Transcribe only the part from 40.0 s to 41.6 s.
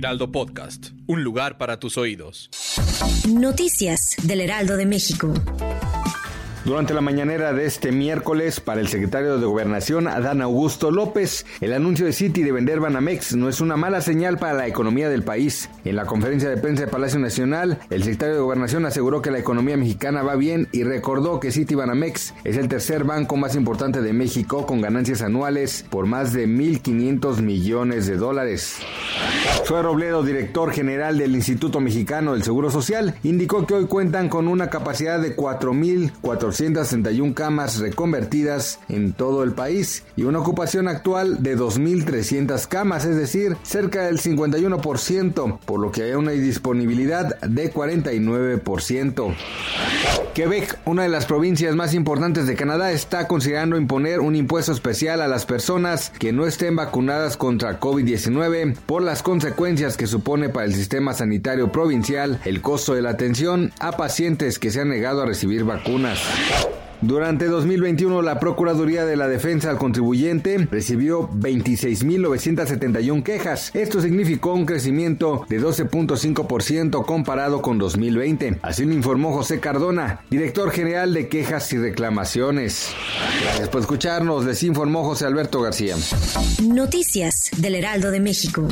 y una ocupación actual de